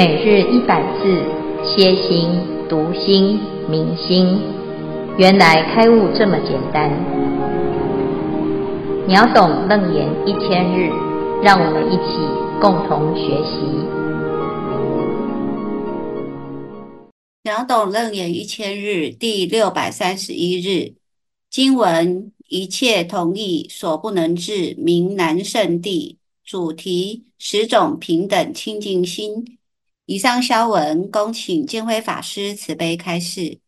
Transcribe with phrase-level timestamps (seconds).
[0.00, 1.22] 每日一百字，
[1.62, 2.30] 歇心、
[2.70, 4.40] 读心、明心，
[5.18, 6.90] 原来开悟这么简单。
[9.06, 10.88] 秒懂楞严一千日，
[11.42, 12.16] 让我们一起
[12.62, 13.60] 共同学习。
[17.42, 20.94] 秒懂楞严一千日第六百三十一日
[21.50, 26.16] 经文：一切同意所不能至，名难胜地。
[26.42, 29.58] 主题：十种平等清净心。
[30.10, 33.58] 以上消文，恭请建辉法师慈悲开示。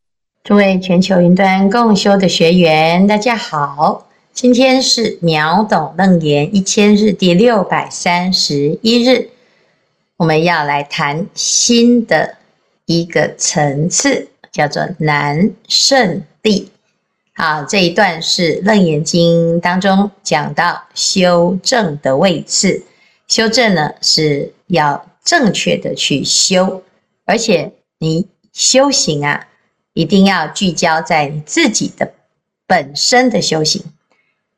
[0.42, 9.30] 诸位全球云端共修的学员，大家好，今天是秒懂楞严一千日第六百三十一日，
[10.16, 12.38] 我们要来谈新的
[12.86, 16.66] 一个层次，叫做南胜谛。
[17.34, 22.83] 好，这一段是楞严经当中讲到修正的位置，
[23.28, 25.06] 修正呢是要。
[25.25, 26.83] 正确的去修，
[27.25, 29.48] 而且你修行啊，
[29.95, 32.12] 一定要聚焦在你自己的
[32.67, 33.83] 本身的修行。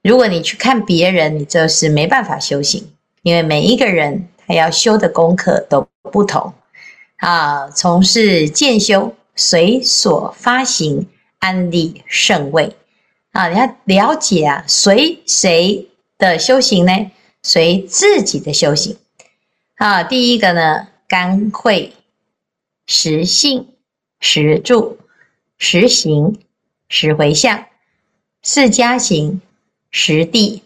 [0.02, 2.92] 如果你去看别人，你就是没办法修行，
[3.22, 6.52] 因为每一个人他要修的功课都不同
[7.16, 7.70] 啊。
[7.70, 11.06] 从事渐修，随所发行，
[11.38, 12.76] 安立胜位
[13.32, 13.48] 啊。
[13.48, 17.10] 你要了解啊，随谁的修行呢？
[17.42, 18.96] 随自己的修行。
[19.76, 21.92] 啊，第一个呢，干慧、
[22.86, 23.74] 实性、
[24.20, 24.98] 实住、
[25.58, 26.40] 实行、
[26.88, 27.66] 实回向、
[28.40, 29.42] 四加行、
[29.90, 30.62] 实地、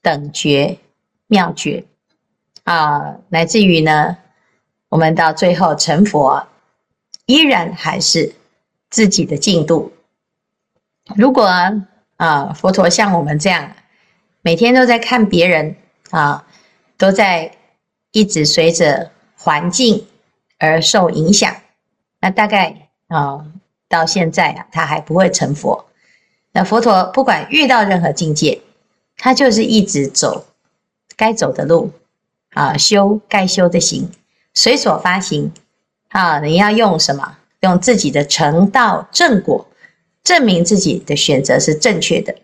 [0.00, 0.78] 等觉、
[1.26, 1.84] 妙觉
[2.62, 4.16] 啊，乃至于呢，
[4.90, 6.46] 我们到最后成佛，
[7.26, 8.32] 依然还是
[8.90, 9.92] 自己的进度。
[11.16, 11.50] 如果
[12.16, 13.74] 啊，佛陀像我们这样，
[14.40, 15.74] 每天都在看别人
[16.10, 16.46] 啊，
[16.96, 17.50] 都在。
[18.16, 20.06] 一直随着环境
[20.58, 21.54] 而受影响，
[22.18, 23.46] 那大概啊、哦，
[23.90, 25.84] 到现在啊，他还不会成佛。
[26.52, 28.62] 那佛陀不管遇到任何境界，
[29.18, 30.46] 他就是一直走
[31.14, 31.92] 该走的路
[32.54, 34.10] 啊，修该修的行，
[34.54, 35.52] 随所发行
[36.08, 36.40] 啊。
[36.40, 37.36] 你要用什么？
[37.60, 39.68] 用自己的成道正果
[40.24, 42.34] 证明自己的选择是正确的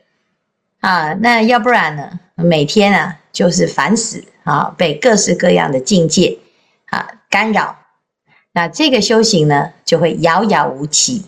[0.80, 1.14] 啊。
[1.14, 2.20] 那要不然呢？
[2.34, 4.22] 每天啊，就是烦死。
[4.44, 6.38] 啊，被各式各样的境界
[6.86, 7.76] 啊干扰，
[8.52, 11.24] 那这个修行呢，就会遥遥无期。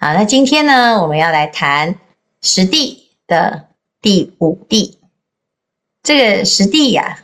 [0.00, 1.96] 好，那今天呢，我们要来谈
[2.40, 3.68] 十地的
[4.00, 4.98] 第五地。
[6.02, 7.18] 这个十地呀，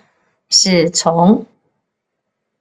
[0.51, 1.47] 是从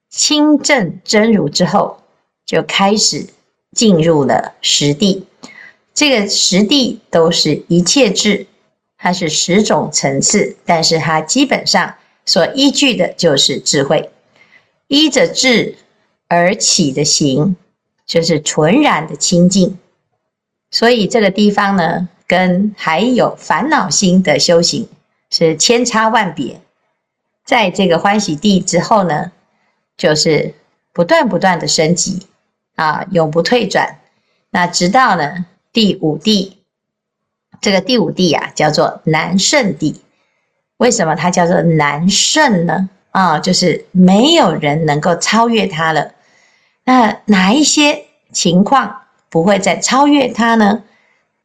[0.09, 2.01] 亲证真如之后
[2.45, 3.27] 就开始
[3.71, 5.27] 进入了十地。
[5.93, 8.47] 这个十地都是一切智，
[8.97, 11.95] 它是十种层次，但是它基本上。
[12.25, 14.09] 所依据的就是智慧，
[14.87, 15.75] 依着智
[16.27, 17.55] 而起的行，
[18.05, 19.77] 就是纯然的清净。
[20.71, 24.87] 所以这个地方呢，跟还有烦恼心的修行
[25.29, 26.59] 是千差万别。
[27.45, 29.31] 在这个欢喜地之后呢，
[29.97, 30.55] 就是
[30.93, 32.27] 不断不断的升级
[32.75, 33.99] 啊，永不退转。
[34.49, 36.57] 那直到呢第五地，
[37.59, 40.01] 这个第五地啊，叫做难胜地。
[40.83, 42.89] 为什么它叫做难胜呢？
[43.11, 46.11] 啊，就是没有人能够超越它了。
[46.83, 50.83] 那哪一些情况不会再超越它呢？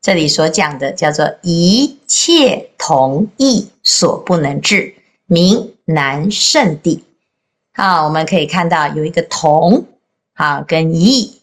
[0.01, 4.95] 这里所讲的叫做一切同意所不能至，
[5.27, 7.05] 名难胜地。
[7.73, 9.85] 好，我们可以看到有一个同，
[10.35, 11.41] 好，跟异。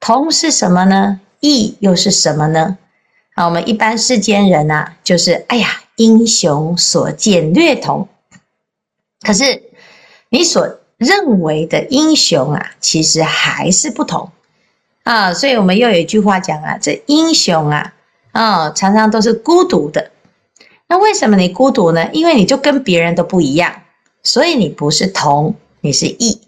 [0.00, 1.20] 同是什么呢？
[1.38, 2.78] 异又是什么呢？
[3.36, 5.81] 好，我们一般世间人啊，就是哎呀。
[5.96, 8.08] 英雄所见略同，
[9.20, 9.62] 可是
[10.30, 14.30] 你所认为的英雄啊，其实还是不同
[15.04, 15.34] 啊。
[15.34, 17.94] 所以我们又有一句话讲啊，这英雄啊，
[18.32, 20.10] 啊，常常都是孤独的。
[20.88, 22.08] 那为什么你孤独呢？
[22.12, 23.82] 因为你就跟别人都不一样，
[24.22, 26.40] 所以你不是同，你是异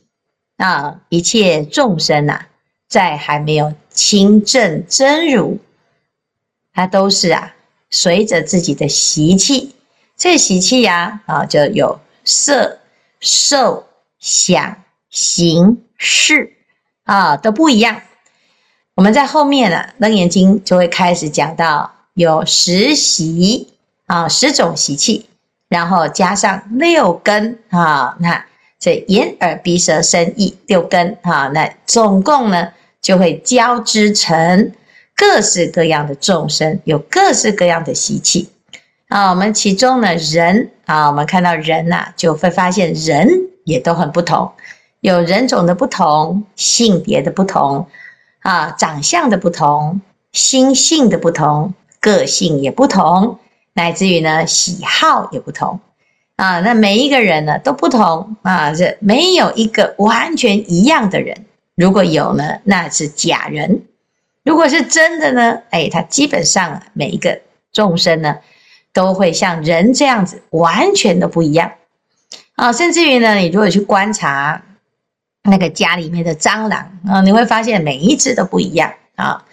[0.57, 1.01] 啊。
[1.11, 2.49] 一切众生啊，
[2.89, 5.59] 在还没有亲证真如，
[6.73, 7.55] 他都是啊。
[7.95, 9.73] 随着自己的习气，
[10.17, 12.81] 这习气呀，啊，就有色、
[13.21, 13.87] 受、
[14.19, 16.53] 想、行、识
[17.05, 18.03] 啊，都不一样。
[18.97, 23.73] 我们在后面啊，《楞严经》就会开始讲到有十习
[24.07, 25.27] 啊，十种习气，
[25.69, 28.45] 然后加上六根啊，那
[28.81, 34.73] 这眼、耳、鼻、舌、身、意六根啊，那总共呢就会交织成。
[35.17, 38.51] 各式各样的众生有各式各样的习气
[39.09, 43.29] 啊，我们其中呢人啊，我们看到人呐、就会发现人
[43.65, 44.51] 也都很不同。
[45.01, 47.87] 有人种的不同，性别的不同，
[48.41, 50.01] 啊，长相的不同，
[50.33, 53.39] 心性的不同，个性也不同，
[53.75, 55.79] 乃至于呢，喜好也不同。
[56.37, 61.45] 啊，那每一个人呢都不同啊，这没有一个完全一样的人。
[61.77, 63.71] 如果有呢，那是假人；
[64.45, 67.41] 如果是真的呢，哎，他基本上每一个
[67.73, 68.37] 众生呢，
[68.93, 71.73] 都会像人这样子，完全都不一样
[72.55, 72.73] 啊。
[72.73, 74.63] 甚至于呢，你如果去观察
[75.43, 79.45] 那个家里面的蟑螂啊，你会发现每一只都不一样啊。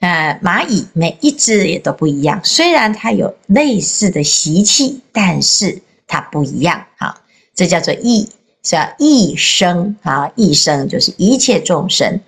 [0.00, 5.82] 呃，蚂蚁每一只也都不一样，虽然它有类似的习气，但是。
[6.10, 7.20] 它不一样，好，
[7.54, 8.30] 这叫做异，
[8.62, 12.18] 叫异生啊，异生就是一切众生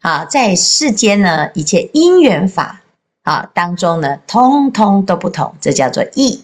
[0.00, 2.82] 啊，在世间呢，一切因缘法
[3.22, 6.42] 啊当中呢，通通都不同，这叫做异。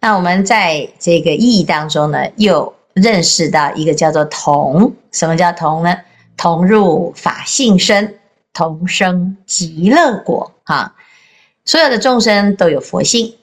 [0.00, 5.96] 那我们在这个异当中呢，又认识到一个叫做同，什么叫同呢？
[6.36, 8.18] 同入法性身，
[8.52, 10.94] 同生极乐国，哈，
[11.64, 13.34] 所有的众生都有佛性。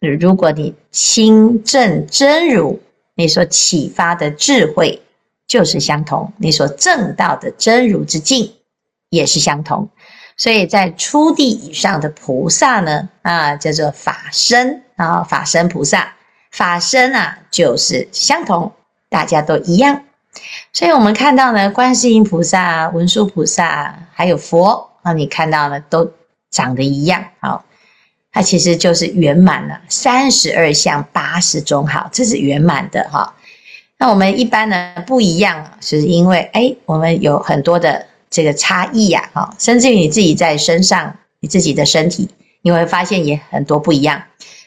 [0.00, 2.80] 如果你清正真如，
[3.14, 5.00] 你所启发的智慧
[5.46, 8.54] 就是相同，你所证到的真如之境
[9.10, 9.88] 也是相同。
[10.36, 16.14] 所以在初地以上的菩萨呢，啊，叫做法身啊，法身菩萨，
[16.50, 18.72] 法身啊，就是相同，
[19.08, 20.02] 大家都一样。
[20.72, 26.12] 所以我们看到呢，观世音菩萨、文殊菩萨，还有佛啊，你看到呢，都
[26.50, 27.64] 长得一样，好。
[28.32, 33.33] 它其实就是圆满了，三十二相八十种好，这是圆满的哈。
[34.04, 42.28] 那我们一般呢不一样，是因为哎，我们有很多的这个差异呀，哈，甚至于你自己在身上，你自己的身体，
[42.60, 44.22] 你会发现也很多不一样。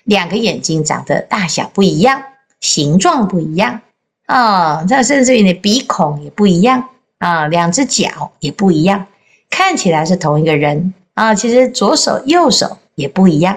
[0.05, 2.19] 两个眼睛长得大小不一样，
[2.61, 3.79] 形状不一样
[4.25, 9.05] 啊，这甚至于你鼻孔也不一样啊，两只脚也不一样，
[9.51, 12.79] 看起来是同一个人啊，其实左手右手。
[12.95, 13.55] 也不一样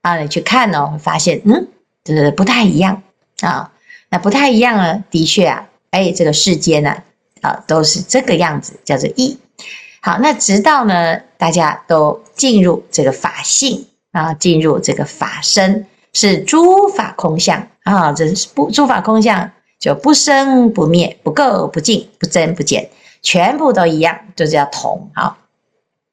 [0.00, 0.16] 啊！
[0.16, 1.68] 你去看呢，会发现，嗯，
[2.02, 3.02] 就是不太一样
[3.42, 3.70] 啊。
[4.10, 7.02] 那不太一样呢，的确啊，哎，这个世间呢，
[7.40, 9.38] 啊，都是这个样子，叫做异。
[10.02, 22.90] 好，那直到呢，大家都进入这个法性啊，进入这个法身，是诸法空相啊，这是不诸法空相，就不生不灭，不垢不净，不增不减，
[23.22, 25.10] 全部都一样，就叫同。
[25.14, 25.36] 好。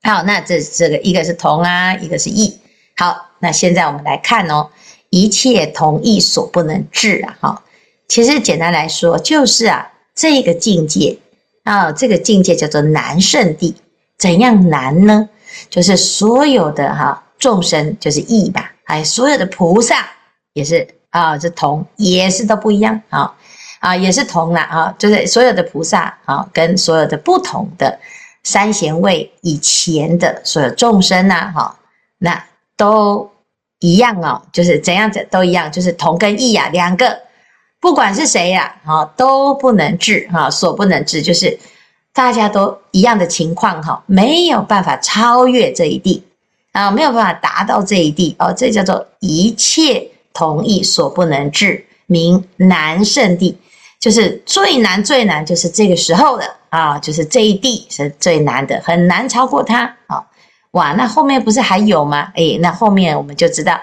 [0.04, 2.60] 好，那这这个一个是同啊，一个是异。
[2.96, 4.70] 好，那现在我们来看哦，
[5.10, 7.38] 一切同异所不能致啊。
[7.42, 7.64] 哈，
[8.08, 11.18] 其实简单来说就是啊，这个境界
[11.64, 13.76] 啊，这个境界叫做难胜地。
[14.18, 15.30] 怎样难呢？
[15.70, 20.10] 就是所有的哈众生就是异吧，哎，所有的菩萨
[20.54, 23.36] 也是啊，这同也是都不一样啊
[23.80, 28.00] 啊，也是同了啊，就是所有的菩萨啊，跟所有的不同的。
[28.44, 31.80] 三贤位以前的所有众生呐、啊，哈，
[32.20, 32.46] 那
[32.78, 33.30] 都
[33.80, 37.20] 一样哦，就是怎样子都一样，就是同跟异呀，两个
[37.80, 41.58] 不管是谁呀，啊，都不能治哈，所不能治，就是
[42.14, 46.24] 大家都一样的情况哈，没有办法超越这一地
[46.72, 53.58] 啊，没有办法达到这一地哦，这叫做一切同意所不能治，名难胜地。
[54.00, 60.24] 就是最难最难，就是这个时候的啊，就是这一地是最难的，很难超过它啊！
[60.72, 62.32] 哇，那后面不是还有吗？
[62.36, 63.80] 诶，那后面我们就知道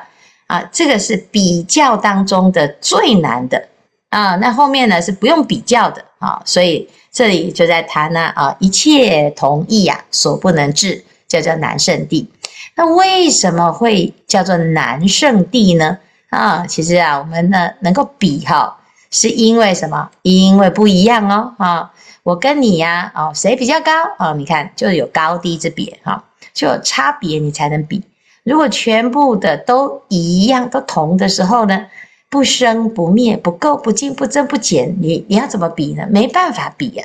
[0.46, 3.68] 啊，这个是比较当中的最难的
[4.14, 4.36] 啊。
[4.36, 12.28] 那后面呢是不用比较的啊，所以这里就在谈呢啊，一切同异啊，所不能致，叫做难胜地。
[12.76, 15.98] 那为什么会叫做难胜地呢？
[16.30, 18.78] 啊，其实啊，我们呢能够比哈。
[19.10, 20.10] 是因为什么？
[20.22, 21.92] 因为不一样哦，啊，
[22.24, 23.92] 我跟你呀，哦，谁比较高？
[24.18, 28.02] 啊，你看就有高低之别，哈，就有差别，你才能比。
[28.42, 31.86] 如果全部的都一样，都同的时候呢，
[32.34, 36.04] 不生不灭，不垢不净，不增不减，你你要怎么比呢？
[36.10, 37.04] 没办法比呀，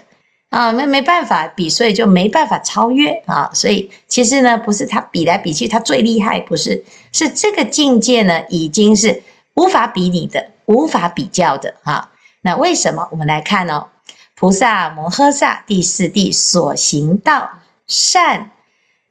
[0.50, 3.52] 啊，没没办法比，所以就没办法超越啊。
[3.54, 9.22] 所以其实呢，不是他比来比去，他最厉害，不是，是这个境界呢，已经是
[9.54, 10.50] 无法比拟的。
[10.66, 13.08] 无法比较的哈，那为什么？
[13.12, 13.88] 我们来看哦，
[14.36, 17.50] 菩萨摩诃萨第四地所行道
[17.88, 18.52] 善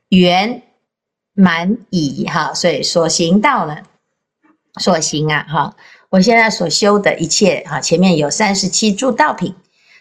[0.09, 0.63] 圆
[1.35, 3.79] 满矣哈，所以所行道呢，
[4.81, 5.77] 所行啊哈，
[6.11, 9.55] 我现在所修的一切哈，前面有三十七诸道品，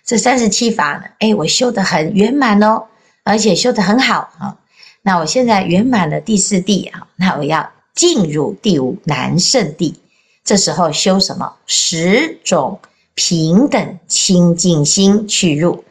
[0.05, 2.85] 这三十七法呢，哎，我修得很圆满哦，
[3.23, 4.57] 而且修得很好啊。
[5.01, 9.99] 那我现在圆满了第四地啊，那我要进入第五难胜地。
[10.43, 11.55] 这时候修什么？
[11.65, 12.79] 十种
[13.15, 15.83] 平等清净心去入。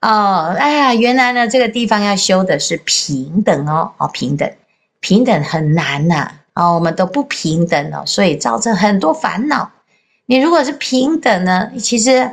[0.00, 4.50] 哦，哎呀，原来呢，这个地方要修的是平等哦，哦，平等，
[5.00, 9.70] 平等很难呐，啊，啊，我们都不平等哦，所以造成很多烦恼。
[10.26, 12.32] 你如果是平等呢，其实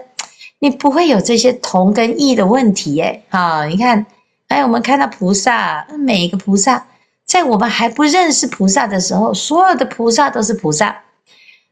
[0.60, 3.24] 你不会有这些同跟异的问题耶。
[3.30, 4.06] 啊，你看，
[4.48, 6.86] 哎，我们看到菩萨，每一个菩萨，
[7.26, 11.04] 在我们还不认识菩萨的时候，所有的菩萨都是菩萨。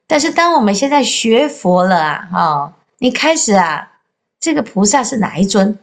[0.07, 3.91] 但是当我们现在学佛了啊，哦，你开始啊，
[4.39, 5.77] 这个菩萨是哪一尊？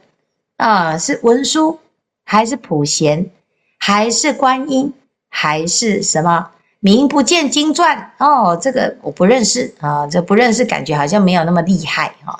[0.56, 1.78] 啊，是文殊
[2.24, 3.30] 还是普贤，
[3.78, 4.94] 还是观音，
[5.28, 6.50] 还是什么
[6.84, 8.12] 名不见经传？
[8.18, 12.38] 哦，这个我不认识啊，这不认识，感觉好像没有那么厉害哈。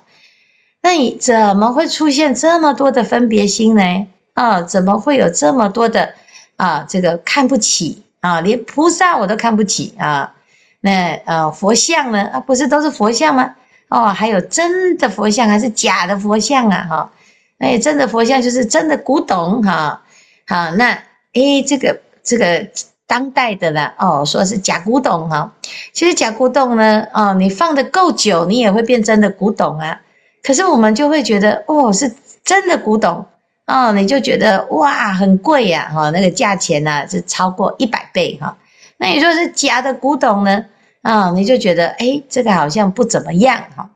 [0.82, 4.06] 那你怎么会出现这么多的分别心呢？
[4.34, 6.12] 啊，怎么会有这么多的
[6.56, 6.84] 啊？
[6.86, 10.34] 这个看不起啊，连菩萨我都看不起啊。
[10.82, 12.24] 那呃，佛像呢？
[12.24, 13.54] 啊，不是都是佛像吗？
[13.88, 16.86] 哦，还有真的佛像还是假的佛像啊？
[16.90, 17.10] 哈。
[17.56, 20.02] 哎，真的佛像就是真的古董哈，
[20.46, 20.90] 好，那
[21.32, 22.68] 哎，这个这个
[23.06, 25.52] 当代的了哦，说是假古董哈，
[25.92, 30.00] 其实假古董呢，哦，你放得够久，你也会变真的古董啊。
[30.42, 32.12] 可是我们就会觉得哦，是
[32.44, 33.25] 真的古董
[33.66, 38.56] 哦，你就觉得哇，很贵呀，哈，那个价钱呢是超过一百倍哈。
[38.96, 40.64] 那你说是假的古董呢，
[41.02, 43.90] 啊，你就觉得哎，这个好像不怎么样哈。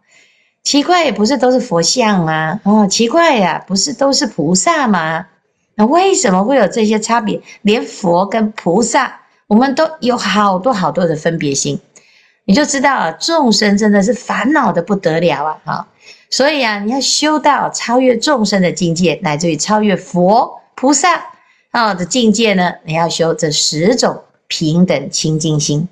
[0.63, 2.61] 奇怪，不是都是佛像吗？
[2.65, 5.27] 哦，奇怪呀，不是都是菩萨吗？
[5.79, 7.41] 那为什么会有这些差别？
[7.63, 11.81] 连佛跟菩萨，我们都有好多好多的分别心，
[12.45, 15.63] 你就知道啊，众生真的是烦恼的不得了啊！
[15.65, 15.89] 哈，
[16.29, 21.31] 所以啊，你要修到超越众生的境界，乃至于超越佛菩萨
[21.71, 25.89] 啊的境界呢，你要修这十种平等清净心。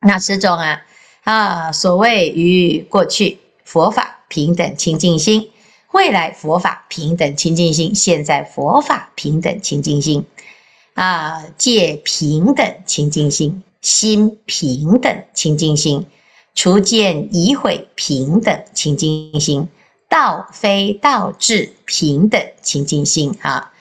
[0.00, 0.82] 那十种啊
[1.22, 3.38] 啊，所谓与过去。
[3.68, 5.50] 佛法平等清净心，
[5.92, 10.24] 未来佛法平等清净心，现在佛法平等清净心，
[10.94, 16.06] 啊，戒平等清净心，心平等清净心，
[16.54, 19.68] 除见疑毁平等清净心，
[20.08, 23.36] 道非道智平等清净心。
[23.40, 23.72] 啊，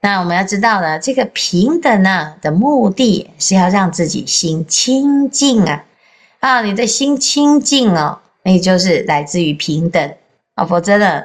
[0.00, 5.84] 那我们要知道呢，这个平等呢的目的是要让自己心清净啊，
[6.40, 8.20] 啊，你的心清净哦。
[8.44, 10.14] 那就是来自于平等
[10.54, 11.22] 啊，否则呢，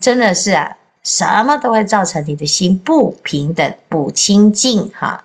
[0.00, 5.24] 真的是啊，什么都会造成你的心不平等、不清净哈。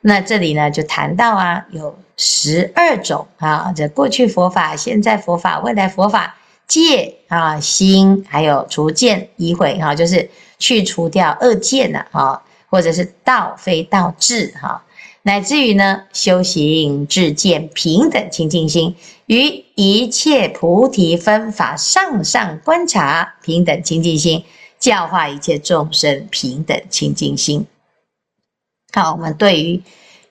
[0.00, 6.36] 那这里呢，就谈到啊，有十二种啊，这过去佛法、现在佛法、未来佛法，
[6.68, 14.82] 戒啊、心，还有除见疑毁哈，就是去除掉恶见呐啊，或者是道非道智哈。
[15.26, 18.94] 乃至于呢，修行至见平等清净心，
[19.26, 24.44] 于一切菩提分法上上观察平等清净心，
[24.78, 27.66] 教化一切众生平等清净心。
[28.92, 29.82] 好，我们对于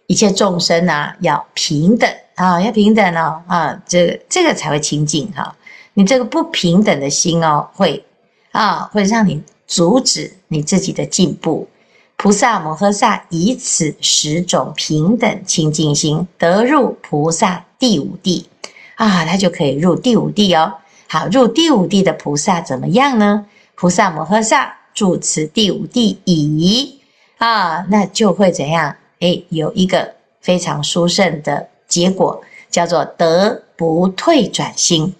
[0.08, 5.58] 一切众生啊，要平等啊，要平等哦啊，这个这个才会清净哈。
[5.94, 8.02] 你这个不平等的心哦，会
[8.52, 11.68] 啊，会让你阻止你自己的进步。
[12.18, 18.48] 菩萨摩诃萨以此十种平等清净心，得入菩萨第五地
[18.96, 20.74] 啊，他就可以入第五地哦。
[21.08, 23.46] 好，入第五地的菩萨怎么样呢？
[23.76, 27.00] 菩萨摩诃萨住持第五地已
[27.38, 28.96] 啊，那就会怎样？
[29.20, 32.42] 诶，有一个非常殊胜的结果，
[32.72, 35.14] 叫做得不退转心。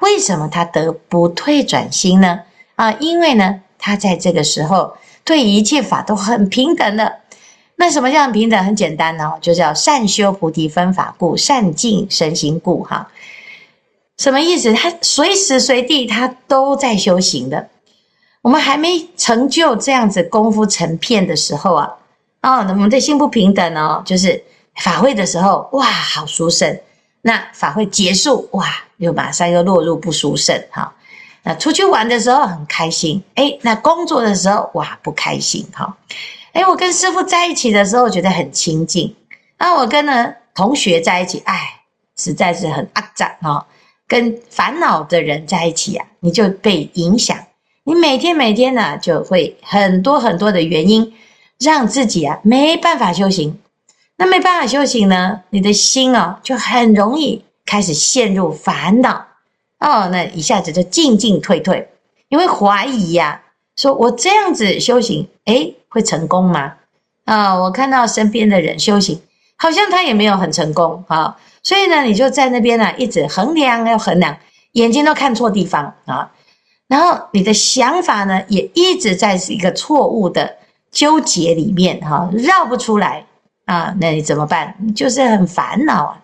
[0.00, 2.40] 为什么他得不退转心呢？
[2.74, 4.92] 啊，因为呢，他在这个时候。
[5.30, 7.20] 对一切法都很平等的，
[7.76, 8.64] 那什么叫平等？
[8.64, 12.82] 很简单哦，就叫善修菩提分法故，善净身心故。
[12.82, 13.08] 哈，
[14.18, 14.74] 什么意思？
[14.74, 17.68] 他随时随地他都在修行的。
[18.42, 21.88] 我们还没成就这样子功夫成片的时候啊，
[22.42, 24.42] 哦，我们的心不平等哦，就是
[24.82, 26.76] 法会的时候，哇，好殊胜。
[27.22, 30.60] 那法会结束，哇，又马上又落入不殊胜。
[30.72, 30.92] 哈。
[31.42, 35.96] 那出去玩的时候很开心，诶，那工作的时候哇不开心哈，
[36.52, 39.16] 诶，我跟师傅在一起的时候觉得很亲近，
[39.58, 41.80] 那我跟呢同学在一起，哎，
[42.18, 43.66] 实在是很肮脏哈，
[44.06, 47.38] 跟烦恼的人在一起啊，你就被影响，
[47.84, 51.14] 你每天每天呢就会很多很多的原因
[51.58, 53.58] 让自己啊没办法修行，
[54.16, 59.24] 那没办法修行呢，你的心啊就很容易开始陷入烦恼。
[59.80, 61.88] 哦，那一下子就进进退退，
[62.28, 63.42] 因为怀疑呀、啊，
[63.76, 66.74] 说我这样子修行，诶，会成功吗？
[67.24, 69.20] 啊、我看到身边的人修行，
[69.56, 74.36] 好像他也没有很成功啊、所以呢，你就在那边呢、一直衡量要衡量，
[74.72, 76.30] 眼睛都看错地方啊，
[76.88, 80.56] 然后你的想法呢，也一直在一个错误的
[80.90, 83.24] 纠结里面哈，绕不出来
[83.66, 84.74] 啊，那你怎么办？
[84.94, 86.20] 就是很烦恼啊，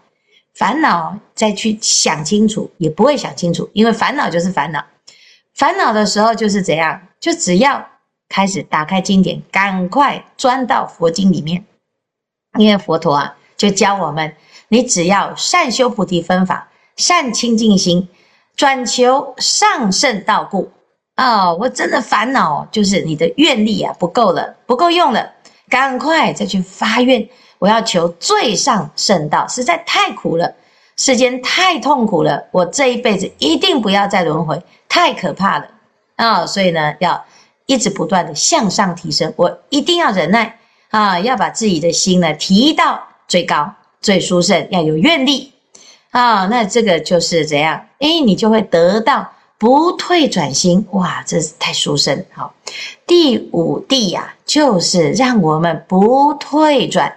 [0.56, 4.84] 烦恼再去想清楚也不会想清楚，因为烦恼就是烦恼，
[5.54, 7.86] 烦恼的时候就是怎样，就只要
[8.28, 11.64] 开始打开经典，赶快钻到佛经里面，
[12.58, 14.34] 因为佛陀啊就教我们，
[14.68, 18.08] 你只要善修菩提分法，善清净心。
[18.56, 20.72] 转求上圣道故、
[21.16, 21.54] 哦！
[21.60, 25.30] 我真的烦恼，就是你的愿力啊不够了，不够用了，
[25.68, 30.54] 赶快再去发愿，我要求最上圣道，实在太苦了，
[30.96, 35.66] 世间太痛苦了，我这一辈子一定不要再轮回，太可怕了
[36.16, 37.24] 啊、所以呢，要
[37.66, 40.58] 一直不断的向上提升，我一定要忍耐
[40.90, 45.52] 啊，要把自己的心呢提到最高、最殊胜，要有愿力。
[46.10, 47.88] 啊，那这个就是怎样？
[47.98, 52.24] 诶，你就会得到不退转心，哇，这是太殊胜。
[52.32, 52.54] 好，
[53.06, 57.14] 第五地呀、啊，就是让我们不退转，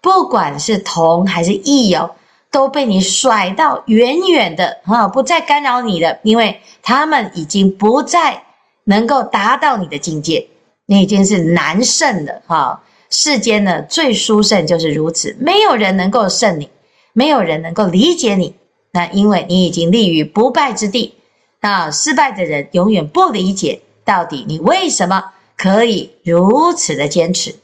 [0.00, 2.10] 不管是同还是异哦，
[2.50, 8.42] 都被你甩到远远的啊，不再干扰你的，因为他们已经不再
[8.84, 10.48] 能够达到你的境界，
[10.86, 12.42] 你已经是难胜了。
[12.46, 16.68] 哈，世间呢最殊胜就是如此，没有人能够胜你。
[17.12, 18.54] 没有人能够理解你，
[18.92, 21.14] 那因为你已经立于不败之地
[21.60, 21.90] 啊！
[21.90, 27.56] 失败的人永远不理解到底你为什么可以如此的坚持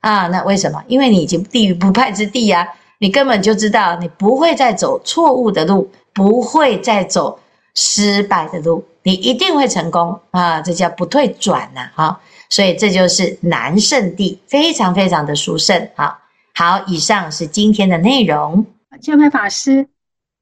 [0.00, 0.28] 啊？
[0.28, 0.82] 那为什么？
[0.86, 2.68] 因为你已经立于不败之地呀、啊！
[2.98, 7.38] 你根本就知道你不会再走错误的路，不会再走
[7.74, 10.60] 失败的路，你一定会成功啊！
[10.60, 11.90] 这叫不退转呐！
[11.94, 16.18] 啊，所以这就是难胜地，非常非常的殊胜啊！
[16.54, 18.66] 好，以上是今天的内容。
[19.00, 19.88] 见辉法师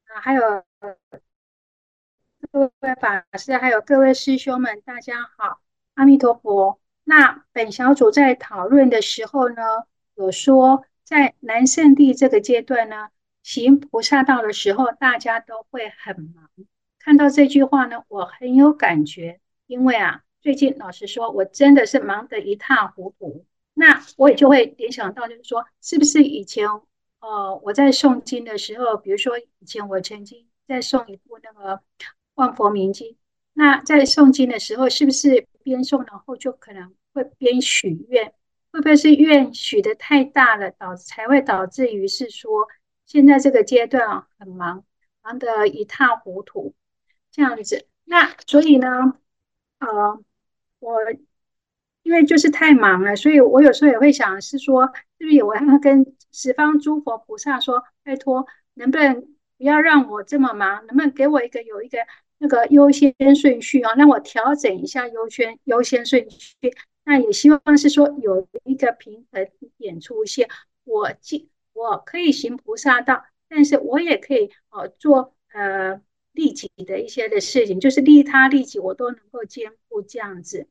[0.07, 0.41] 啊，还有
[2.51, 5.59] 各位法师，还有各位师兄们，大家好，
[5.95, 6.79] 阿弥陀佛。
[7.09, 9.62] 那本小组在讨论的时候呢，
[10.16, 13.11] 有说在南圣地这个阶段呢，
[13.45, 16.51] 行菩萨道的时候，大家都会很忙。
[16.99, 19.38] 看到这句话呢，我很有感觉，
[19.69, 23.47] 因为啊，最近老实说，我真的是忙得一塌糊涂。
[23.75, 26.69] 那我也就会联想到，就是说，是不是以前？
[27.21, 31.77] 哦，我在诵经的时候，比如说以前我曾经在诵一部那个
[32.35, 33.12] 《万佛明经》，
[33.53, 38.33] 那在诵经的时候，是不是边诵然后就可能会边许愿？
[38.70, 42.68] 会不会是愿许的太大了，导才会导致于是说
[43.05, 44.85] 现在这个阶段啊很忙，
[45.22, 46.72] 忙得一塌糊涂
[47.33, 47.88] 这样子？
[48.05, 48.88] 那所以呢，
[49.81, 50.22] 呃，
[50.79, 51.00] 我。
[52.07, 54.87] 因为就是太忙了，所以我有时候也会想，是说，
[55.18, 59.22] 是不是我要跟十方诸佛菩萨说，拜托，能不能
[59.59, 61.98] 不要让我这么忙，能不能给我一个有一个
[62.38, 66.55] 那个优先顺序啊，让我调整一下优先优先顺序。
[67.05, 70.49] 那也希望是说有一个平衡点出现，
[70.85, 76.01] 我既我可以行菩萨道，但是我也可以呃做呃
[76.33, 80.68] 利己的一些的事情，就是利他利己，我都能够兼顾这样子。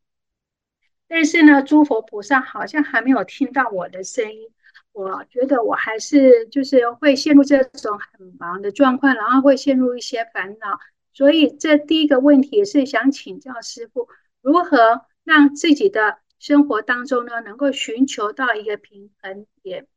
[1.08, 4.50] 但是呢，诸佛菩萨好像还没有听到我的声音，
[4.92, 10.80] 我觉得我还是就是会陷入这种很忙的状况，然后会陷入一些烦恼。
[11.16, 14.08] 所以这第一个问题是想请教师傅，
[14.42, 19.88] 如何让自己的生活当中呢，能够寻求到一个平衡点。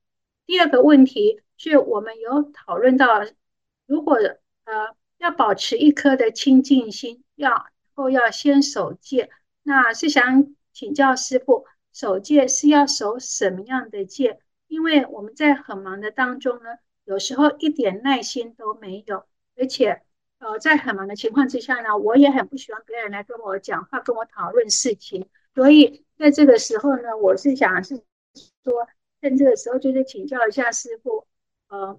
[0.46, 3.26] 第二个问题是我们有讨论到，
[3.84, 9.28] 如果呃要保持一颗的清净心，要后要先守戒，
[9.62, 10.54] 那是想。
[10.70, 14.38] 请教师傅，守戒是要守什么样的戒？
[14.68, 19.24] 因为我们在很忙的当中呢，有时候一点耐心都没有，
[19.56, 20.02] 而且，
[20.38, 25.28] 呃，在很忙的情况之下呢，我也很不喜欢别人来跟我讲话，跟我讨论事情。
[25.54, 27.96] 所以在这个时候呢，我是想是
[28.64, 28.86] 说，
[29.20, 31.26] 在这个时候就是请教一下师父，
[31.68, 31.98] 呃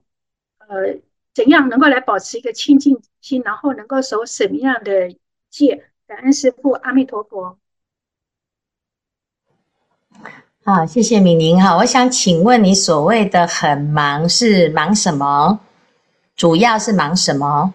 [0.59, 0.99] 呃，
[1.33, 5.15] 怎样能够来保持一个清净心，然后能够守什么样的
[5.49, 5.89] 戒？
[6.07, 7.59] 感恩师父，阿弥陀佛。
[10.63, 11.75] 好，谢谢敏玲哈。
[11.77, 15.59] 我想请问你所谓的很忙是忙什么？
[16.35, 17.73] 主要是忙什么？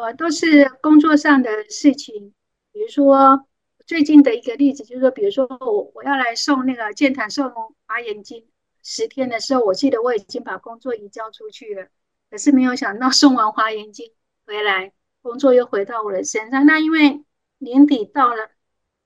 [0.00, 2.34] 呃，都是工作上的事情。
[2.72, 3.46] 比如说
[3.86, 7.52] 最近的一个例子，就是说，比如说我我要来送那个建坛送
[7.86, 8.46] 华严经
[8.82, 11.88] 十天的时候，我记得我已经把工作移交出去了，
[12.30, 14.10] 可是没有想到送完华严经
[14.46, 16.66] 回来，工作又回到我的身上。
[16.66, 17.24] 那因为
[17.58, 18.50] 年底到了。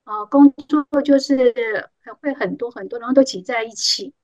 [0.04, 1.36] 啊，工作就是
[2.22, 4.14] 会很多很多，然后都挤在一起。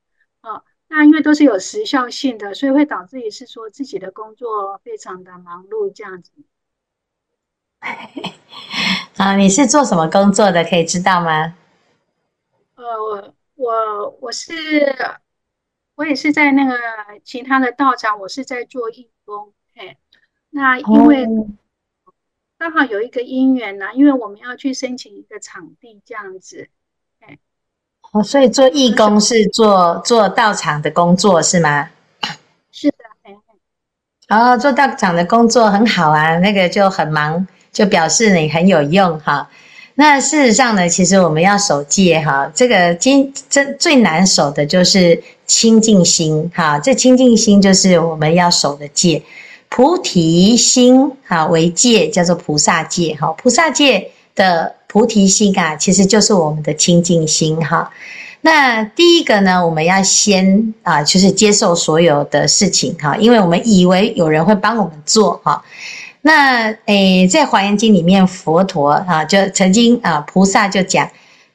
[0.41, 6.31] 啊，那因为都是有时效性的，所以会导致于是说自己的工作非常的忙碌这样子。
[9.17, 10.63] 啊，你是做什么工作的？
[10.63, 11.55] 可以知道吗？
[12.75, 14.53] 呃，我我我是
[15.95, 16.75] 我也是在那个
[17.23, 19.53] 其他的道场，我是在做义工。
[19.75, 19.97] 嘿，
[20.49, 21.25] 那因为
[22.57, 26.69] 刚好有一个因缘呢、啊，因为我们要去申请一个场地，这样子。
[28.11, 31.89] 哦，所以做义工是做做道场的工作是吗？
[32.71, 32.95] 是的，
[34.29, 39.47] 哦，做道场的工作很好啊，那个就很忙，就表示你很有用哈。
[39.95, 49.21] 那事实上呢，其实我们要守戒哈，这个今这最难守的就是清净心哈，这清净心就是我们要守的戒，
[49.67, 54.73] 菩提心哈为戒，叫做菩萨戒哈，菩萨戒的。
[54.95, 57.91] 菩提心啊，其实就是我们的清净心哈。
[58.39, 65.61] 那第一个呢，我们要先啊，就是接受所有的事情哈，因为我们以为有人会帮我们做哈。
[66.27, 71.07] 那诶，在《华严经》里面，佛陀啊，就曾经啊，菩萨就讲，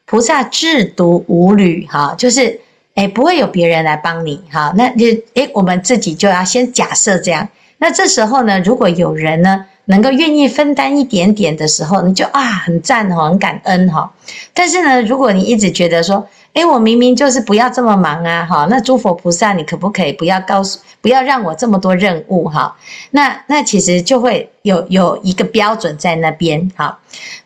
[0.07, 2.61] 菩萨自独无侣哈，就是
[2.95, 4.73] 诶，不会有别人来帮你哈。
[4.77, 7.49] 那就诶，我们自己就要先假设这样。
[7.79, 14.13] 那这时候呢，如果有人呢，能够愿意分担一点点的时候，你就啊很赞哈，很感恩哈。
[14.55, 22.77] 但是呢，如果你一直觉得说，诶，我明明就是不要这么忙啊哈，那诸佛菩萨，你可不可以不要告诉，不要让我这么多任务哈？
[23.11, 26.99] 那那其实就会有有一个标准在那边哈。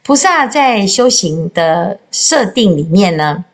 [0.02, 3.44] 菩萨在修行的设定里面呢，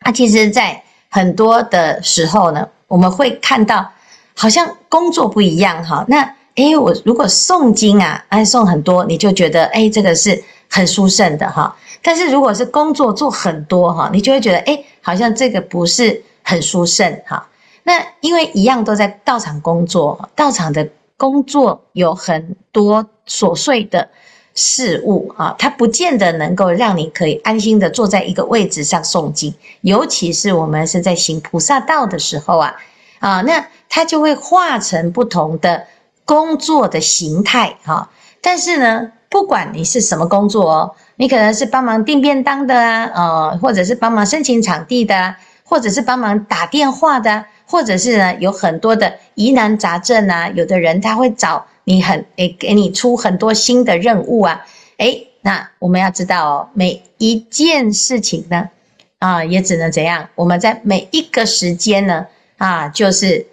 [0.00, 3.92] 他其实在很多的时候呢，我们会看到
[4.34, 6.04] 好像工作不一样哈。
[6.08, 11.76] 那诶，我如果诵经啊，哎，诵很多，你就觉得诶，这个是很殊胜的哈。
[12.02, 17.46] 但是如果是工作做很多哈，你就会觉得诶，好像这个不是很殊胜哈。
[17.86, 24.08] 那因为一样都在道场工作，道场的工作有很多琐碎的
[24.54, 29.54] 事物啊，它不见得能够让你可以安心的坐在一个位置上诵经。
[29.82, 32.74] 尤其是我们是在行菩萨道的时候啊，
[33.20, 35.86] 啊，那它就会化成不同的。
[36.28, 38.10] 工作的形态哈，
[38.42, 54.64] 但是呢，不管你是什么工作哦，你可能是帮忙订便当的啊，呃，或者是帮忙申请场地的，或者是帮忙打电话的，或者是呢有很多的疑难杂症啊，有的人他会找你很诶，给你出很多新的任务啊，
[54.96, 58.70] 诶，那我们要知道哦，每一件事情呢，
[59.18, 60.28] 啊，也只能怎样？
[60.34, 62.26] 我们在每一个时间呢，
[62.56, 63.46] 啊，就是。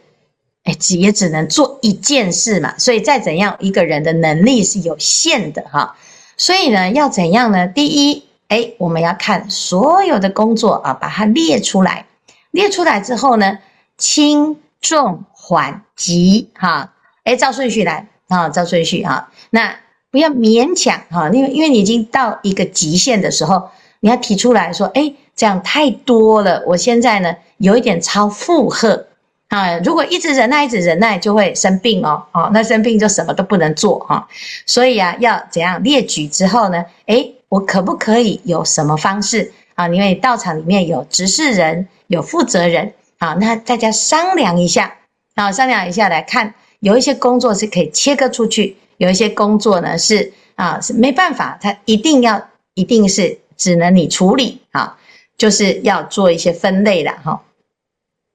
[0.66, 5.94] 哎，只也只能做一件事嘛，所以再怎样，一个人的能力是有限的哈。
[6.38, 7.68] 所以呢，要怎样呢？
[7.68, 12.06] 第一，哎，我们要看所有的工作啊，把它列出来。
[12.52, 13.60] 列出来之后呢，
[13.98, 19.32] 轻重缓急哈，哎，照顺序来啊，照顺序哈。
[19.50, 19.76] 那
[20.12, 29.08] 不要勉强哈，因为因为你已经到一个极限的时候，你要提出来说，哎，这样太多了，我现在呢有一点超负荷。
[29.50, 32.24] 啊，如果一直忍耐，一直忍耐，就会生病哦。
[32.32, 34.28] 哦，那生病就什么都不能做哈。
[34.66, 36.84] 所以啊，要怎样列举之后呢？
[37.06, 39.88] 诶，我可不可以有什么方式啊？
[39.88, 44.98] 因为道场里面有执事人，有负责人啊，那大家商量一下
[45.36, 54.98] 啊，商量一下来看，有一些工作是可以切割出去，有一些工作呢是啊是没办法，他一定要一定是只能你处理啊，
[55.38, 57.42] 就是要做一些分类的哈。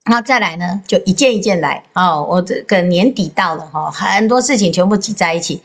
[0.06, 2.26] 然后再来呢，就一件一件来哦。
[2.26, 5.60] 我这个年底到了哈，很多事情全部挤在一起。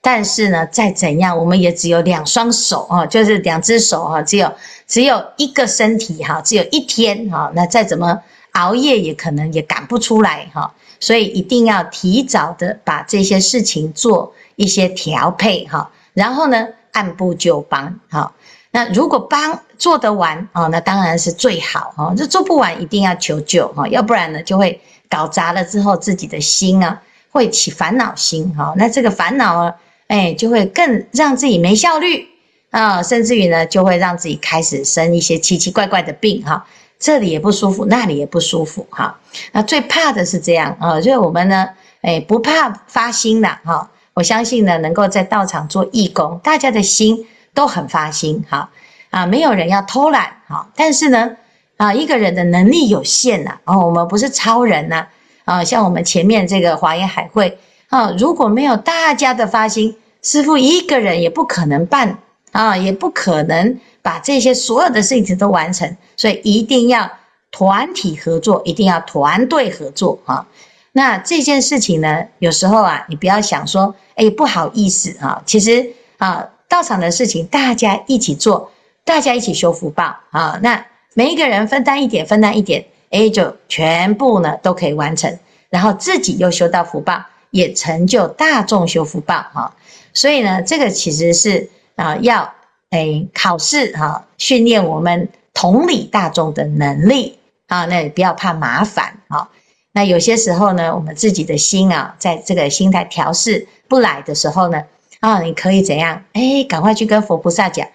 [0.00, 4.52] 但是呢，再怎样，我们也只有两双手啊，就是两只手哈，只有
[4.86, 7.50] 只有一个身体哈，只有一天哈。
[7.56, 10.74] 那再怎么熬夜，也可能也赶不出来哈。
[11.00, 15.90] 所以一定要提早的把这些事情做一些调配哈。
[16.12, 18.32] 然后呢，按部就班哈。
[18.70, 22.14] 那如果帮做得完哦，那当然是最好哦。
[22.16, 28.74] 这做不完一定要求救哈，要不然呢就会搞砸了之后自己的心啊，会起烦恼心哈。
[28.76, 29.74] 那这个烦恼啊，
[30.08, 32.28] 哎，就会更让自己没效率
[32.70, 36.66] 啊，甚至于呢就会让自己开始生一些奇奇怪怪的病哈。
[36.98, 39.18] 这里也不舒服，那里也不舒服哈。
[39.52, 41.68] 那最怕的是这样啊，所以我们呢，
[42.02, 43.90] 哎，不怕发心的哈。
[44.14, 47.26] 我相信呢，能够在道场做义工，大家的心。
[47.54, 48.70] 都很发心哈
[49.10, 51.36] 啊，没有人要偷懒哈，但是呢
[51.76, 55.08] 啊，一个人的能力有限呐哦，我们不是超人呐
[55.44, 57.58] 啊，像我们前面这个华严海会
[57.88, 62.18] 啊，如果没有大家的发心，师父一个人也不可能办
[62.52, 67.10] 啊，也不可能把这些所有的事情都完成，所以一定要
[67.50, 70.46] 团体合作，一定要团队合作哈。
[70.92, 75.86] 那这件事情呢，有时候啊，你不要想说，哎，不好意思哈，其实
[76.18, 76.48] 啊。
[76.70, 78.70] 道场的事情大家一起做，
[79.02, 80.60] 大家一起修福报啊。
[80.62, 80.84] 那
[81.14, 85.38] 每一个人分担一点，分担一点，哎，就全部呢都可以完成，
[85.70, 89.74] 然后自己又修到福报，也成就大众修福报哈。
[90.12, 92.54] 所以呢，这个其实是啊要
[92.88, 97.84] 哎考试哈，训练我们同理大众的能力啊。
[97.84, 99.50] 那也不要怕麻烦啊。
[99.92, 104.84] 那有些时候呢，我们自己的心啊，在这个心态调试不来的时候呢，
[105.20, 106.22] 啊，你可以怎样？
[106.34, 107.88] 哎，赶快去跟佛菩萨讲，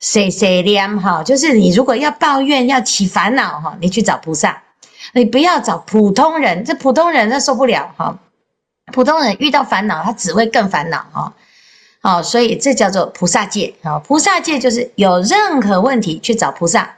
[0.00, 4.62] 谁谁念哈，就是你如果要抱怨、要起烦恼哈，你去找菩萨，
[5.14, 8.18] 你不要找普通人，这普通人他受不了哈，
[8.92, 11.32] 普通人遇到烦恼，他只会更烦恼哈，
[12.04, 16.96] 哦，所以这叫做菩萨戒啊，菩萨戒就是有任何问题去找菩萨，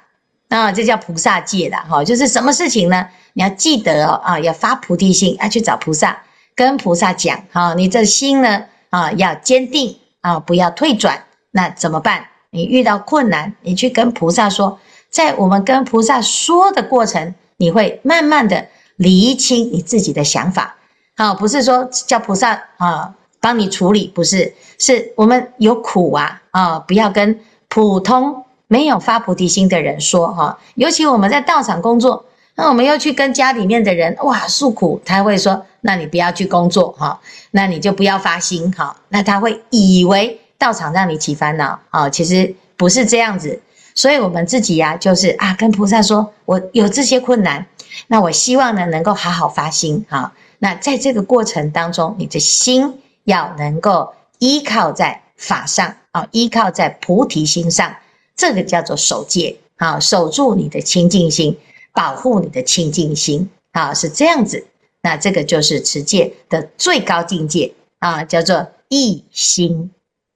[0.48, 3.06] 啊，这叫菩萨戒的哈，就是什么事情呢？
[3.34, 6.20] 你要记得哦，啊，要发菩提心，要去找菩萨，
[6.56, 11.22] 跟菩萨讲，哈，你这心呢，啊，要坚定啊，不要退转。
[11.52, 12.26] 那怎么办？
[12.50, 18.66] 你遇到困难，你去跟菩萨说，在我们跟菩萨说的过程，你会慢慢的
[18.96, 20.74] 厘清你自己的想法，
[21.14, 23.14] 啊，不是说叫菩萨啊
[23.46, 32.24] 帮你处理，不是，是我们有苦啊，啊，不要跟普通没有发菩提心的人说，哈，尤其我们在道场工作。
[32.56, 37.20] 那我们又去跟家里面的人哇诉苦，他会说：“那你不要去工作哈，
[37.52, 43.60] 那你就不要发心哈。”那他会以为道场让你起烦恼啊，其实不是这样子。
[43.94, 47.64] 所以我们自己呀，就是啊，跟菩萨说，我有这些困难，
[48.08, 50.32] 那我希望呢能够好好发心哈。
[50.58, 57.94] 那在这个过程当中，你的心要能够依靠在法上啊，依靠在菩提心上，
[58.34, 61.58] 这个叫做守戒啊，守住你的清净心。
[61.92, 64.66] 保护你的清净心啊，是这样子。
[65.00, 69.90] 那这个就是持戒的最高境界啊，叫做一心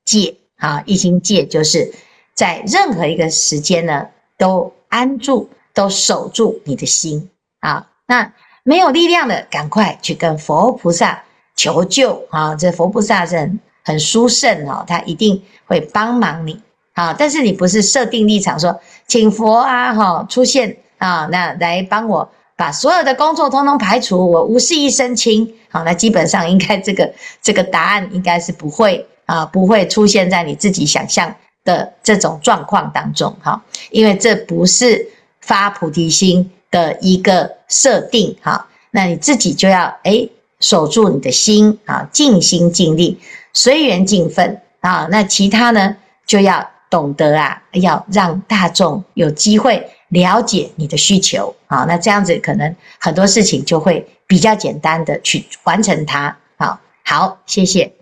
[0.06, 0.82] 戒啊。
[0.86, 1.92] 一心戒就是
[2.32, 7.90] 在任何一个时间呢，都安住、都守住你的心啊。
[8.06, 11.22] 那没有力量的，赶快去跟佛菩萨
[11.60, 12.54] 求救啊。
[12.54, 16.60] 这佛菩萨是很很殊胜哦，他一定会帮忙你
[16.94, 17.14] 啊。
[17.18, 20.76] 但是你不是设定立场说，请佛啊哈出现。
[21.00, 25.50] 啊，那来帮我把所有的工作通通排除，我无事一身轻。
[25.70, 33.34] 好，那基本上应该这个 这个答案应该是不会啊，不会出现在你自己想象的这种状况当中。
[33.40, 33.58] 哈，
[33.90, 35.08] 因为这不是
[35.40, 38.36] 发菩提心的一个设定。
[38.42, 43.18] 哈，那你自己就要诶守住你的心啊，尽心尽力，
[43.52, 45.08] 随缘尽分啊。
[45.10, 45.96] 那其他呢，
[46.26, 49.90] 就要懂得啊，要让大众有机会。
[50.10, 57.99] 了解你的需求，啊，那这样子可能很多事情就会比较简单的去完成它，好，好，谢谢。